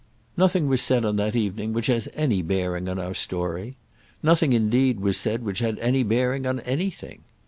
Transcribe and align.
Nothing 0.35 0.67
was 0.67 0.81
said 0.81 1.05
on 1.05 1.17
that 1.17 1.35
evening 1.35 1.73
which 1.73 1.85
has 1.85 2.09
any 2.15 2.41
bearing 2.41 2.89
on 2.89 2.97
our 2.97 3.13
story. 3.13 3.75
Nothing, 4.23 4.51
indeed, 4.51 4.99
was 4.99 5.15
said 5.15 5.43
which 5.43 5.59
had 5.59 5.77
any 5.77 6.01
bearing 6.01 6.47
on 6.47 6.59
anything. 6.61 7.21